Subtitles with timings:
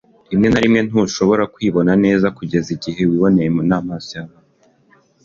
[0.29, 4.65] Rimwe na rimwe, ntushobora kwibona neza kugeza igihe wiboneye n'amaso y'abandi.”